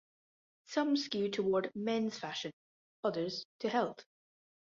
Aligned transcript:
Some 0.65 0.97
skew 0.97 1.29
toward 1.29 1.69
men's 1.75 2.17
fashion, 2.17 2.51
others 3.03 3.45
to 3.59 3.69
health. 3.69 4.03